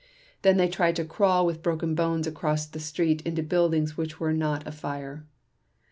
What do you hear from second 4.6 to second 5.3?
afire